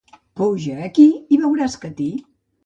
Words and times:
Puja 0.39 0.77
aquí 0.87 1.05
i 1.37 1.39
veuràs 1.43 1.77
Catí. 1.85 2.09